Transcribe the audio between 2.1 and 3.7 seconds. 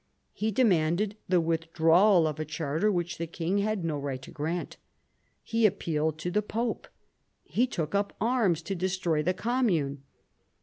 of a charter which the king